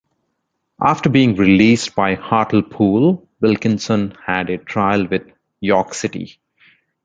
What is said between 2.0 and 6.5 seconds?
Hartlepool, Wilkinson had a trial with York City.